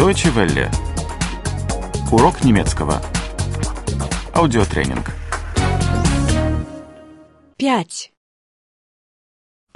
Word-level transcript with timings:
Deutsche 0.00 0.34
Welle. 0.34 0.70
Урок 2.10 2.42
немецкого. 2.42 3.02
Аудиотренинг. 4.32 5.06
Пять. 7.58 8.10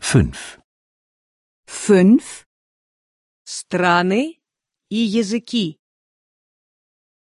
Fünf. 0.00 0.62
Fünf. 1.66 2.46
Страны 3.45 4.41
и 4.89 4.96
языки. 4.96 5.79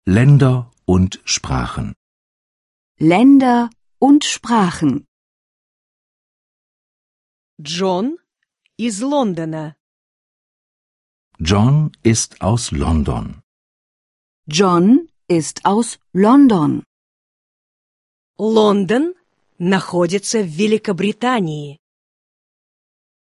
Länder 0.08 0.72
und 0.88 1.22
Sprachen. 1.24 1.94
Länder 2.98 3.70
und 4.00 4.24
Sprachen. 4.24 5.06
Джон 7.62 8.18
из 8.76 9.04
Лондона. 9.04 9.77
John 11.39 11.93
ist 12.03 12.41
aus 12.41 12.71
London. 12.71 13.41
John 14.47 15.09
ist 15.29 15.65
aus 15.65 15.99
London. 16.13 16.85
Лондон 18.39 19.15
находится 19.59 20.43
в 20.43 20.49
Великобритании. 20.57 21.79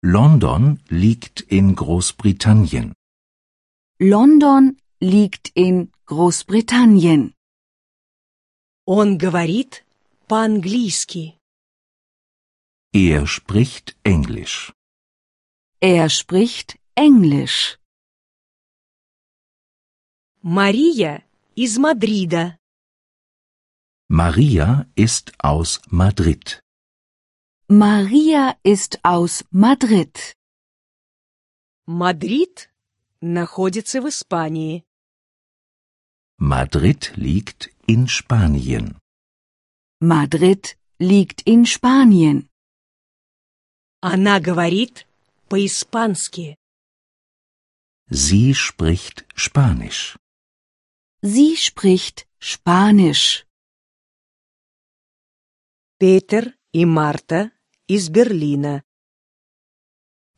London 0.01 0.79
liegt 0.89 1.41
in 1.49 1.75
Großbritannien. 1.75 2.93
London 3.99 4.77
liegt 4.99 5.51
in 5.55 5.91
Großbritannien. 6.05 7.33
Он 8.85 9.17
говорит 9.17 9.83
по-английски. 10.27 11.37
Er 12.93 13.25
spricht 13.27 13.95
Englisch. 14.03 14.73
Er 15.81 16.09
spricht 16.09 16.77
Englisch. 16.95 17.77
Мария 20.41 21.25
из 21.55 21.77
Мадрида. 21.79 22.59
Maria 24.07 24.85
ist 24.95 25.33
aus 25.39 25.81
Madrid. 25.89 26.61
Maria 27.67 28.55
ist 28.63 28.99
aus 29.03 29.43
Madrid. 29.49 30.35
Мадрид 31.87 32.69
находится 33.21 34.01
в 34.01 34.07
Испании. 34.07 34.83
Madrid 36.37 37.13
liegt 37.15 37.71
in 37.87 38.07
Spanien. 38.07 38.99
Madrid 39.99 40.77
liegt 40.99 41.41
in 41.45 41.65
Spanien. 41.65 42.47
Она 44.01 44.39
говорит 44.39 45.07
по-испански. 45.49 46.55
Sie 48.11 48.53
spricht 48.53 49.25
Spanisch. 49.35 50.15
Sie 51.21 51.57
spricht 51.57 52.27
Spanisch. 52.39 53.45
Петер 55.97 56.53
и 56.71 56.85
Марта 56.85 57.51
из 57.87 58.09
Берлина. 58.09 58.83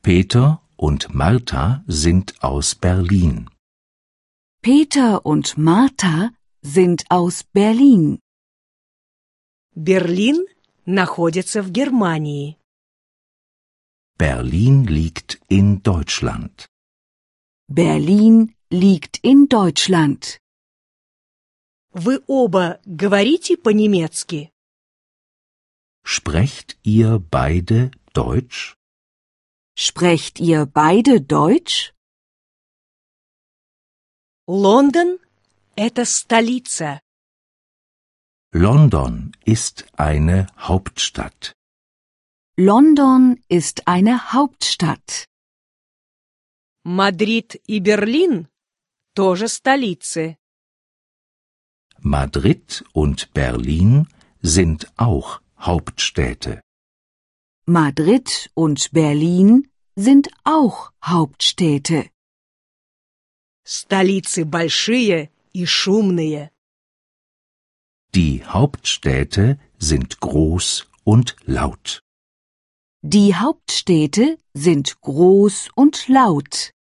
Peter 0.02 0.62
und 0.78 1.14
Martha 1.14 1.84
sind 1.88 2.42
aus 2.42 2.76
Berlin. 2.76 3.50
Peter 4.62 5.26
und 5.26 5.58
Martha 5.58 6.32
sind 6.62 7.06
aus 7.10 7.44
Berlin. 7.44 8.20
Берлин 9.76 10.46
находится 10.86 11.62
в 11.62 11.72
Германии. 11.72 12.58
Berlin 14.18 14.86
liegt 14.86 15.40
in 15.50 15.84
Deutschland. 15.84 16.66
Berlin 17.68 18.56
liegt 18.72 19.20
in 19.24 19.48
Deutschland. 19.48 20.40
Вы 21.92 22.24
оба 22.28 22.80
говорите 22.86 23.58
по-немецки? 23.58 24.52
Sprecht 26.04 26.78
ihr 26.84 27.20
beide 27.20 27.92
Deutsch? 28.14 28.76
Sprecht 29.76 30.40
ihr 30.40 30.66
beide 30.66 31.20
Deutsch? 31.22 31.94
Лондон — 34.48 35.76
это 35.76 36.06
столица. 36.06 37.02
London 38.54 39.34
ist 39.46 39.86
eine 39.98 40.48
Hauptstadt. 40.58 41.54
London 42.58 43.44
ist 43.50 43.88
eine 43.88 44.32
Hauptstadt. 44.34 45.28
Мадрид 46.86 47.62
и 47.68 47.80
Берлин — 47.80 49.14
тоже 49.14 49.48
столицы. 49.50 50.38
Madrid 52.02 52.84
und 52.94 53.34
Berlin 53.34 54.08
sind 54.42 54.92
auch 54.98 55.42
Hauptstädte. 55.60 56.62
Madrid 57.66 58.50
und 58.54 58.92
Berlin 58.92 59.70
sind 59.96 60.30
auch 60.44 60.92
Hauptstädte. 61.04 62.10
Столицы 63.66 64.46
большие 64.46 65.30
и 65.52 65.66
шумные. 65.66 66.52
Die 68.16 68.46
Hauptstädte 68.46 69.60
sind 69.80 70.20
groß 70.22 70.88
und 71.04 71.36
laut. 71.46 72.02
Die 73.02 73.36
Hauptstädte 73.36 74.40
sind 74.54 75.02
groß 75.02 75.70
und 75.76 76.08
laut. 76.08 76.72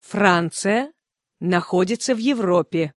Франция 0.00 0.92
находится 1.40 2.14
в 2.14 2.18
Европе. 2.18 2.92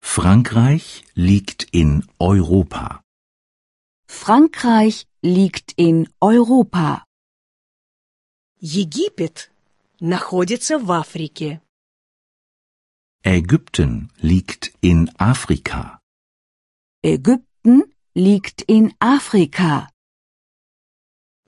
Frankreich 0.00 1.04
liegt 1.14 1.68
in 1.72 2.04
Europa. 2.18 3.02
Frankreich 4.06 5.06
liegt 5.22 5.72
in 5.76 6.08
Europa. 6.20 7.04
Египет 8.60 9.50
находится 10.00 10.78
в 10.78 10.90
Африке. 10.92 11.62
Ägypten 13.24 14.10
liegt 14.20 14.74
in 14.80 15.08
Afrika. 15.18 16.00
Ägypten 17.02 17.94
liegt 18.14 18.62
in 18.68 18.94
Afrika. 18.98 19.88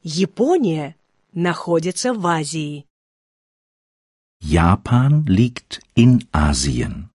Япония 0.03 0.97
находится 1.33 2.15
в 2.15 2.27
Азии. 2.27 2.87
Japan 4.43 5.25
liegt 5.27 5.81
in 5.95 6.27
Asien. 6.33 7.11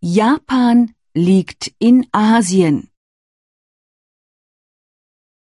Japan 0.00 0.94
liegt 1.14 1.72
in 1.78 2.06
Asien. 2.12 2.88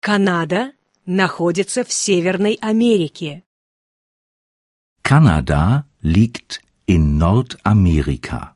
Канада 0.00 0.73
находится 1.06 1.84
в 1.84 1.93
Северной 1.93 2.59
Америке. 2.61 3.45
Kanada 5.03 5.87
liegt 6.03 6.61
in 6.87 7.19
Nordamerika. 7.19 8.55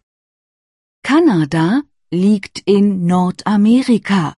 Kanada 1.02 1.82
liegt 2.10 2.62
in 2.66 3.06
Nordamerika. 3.06 4.34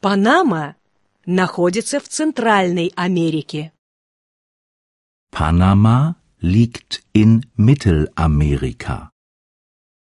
Панама 0.00 0.76
находится 1.24 1.98
в 2.00 2.08
Центральной 2.08 2.92
Америке. 2.94 3.72
Panama 5.32 6.14
liegt 6.40 7.02
in 7.12 7.46
Mittelamerika. 7.56 9.10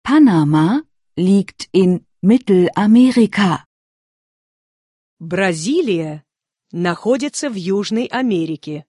Panama 0.04 0.84
liegt 1.16 1.70
in 1.72 2.06
Mittelamerika. 2.22 3.66
Бразилия 5.20 6.24
находится 6.72 7.50
в 7.50 7.56
Южной 7.56 8.06
Америке. 8.06 8.86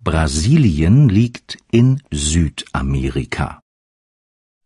Brasilien 0.00 1.08
liegt 1.08 1.58
in 1.72 2.00
Südamerika. 2.12 3.60